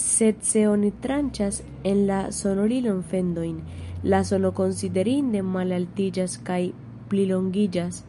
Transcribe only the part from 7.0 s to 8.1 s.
plilongiĝas.